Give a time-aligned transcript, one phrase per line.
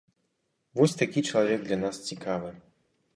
[0.79, 2.51] Вось такі чалавек для нас цікавы.